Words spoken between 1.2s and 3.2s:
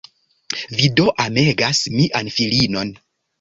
amegas mian filinon?